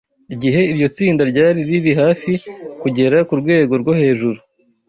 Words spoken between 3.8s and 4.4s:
rwo hejuru